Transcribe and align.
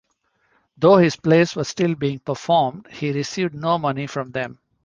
Though 0.79 0.97
his 0.97 1.15
plays 1.15 1.55
were 1.55 1.63
still 1.63 1.93
being 1.93 2.17
performed, 2.17 2.87
he 2.89 3.11
received 3.11 3.53
no 3.53 3.77
money 3.77 4.07
from 4.07 4.31
them. 4.31 4.57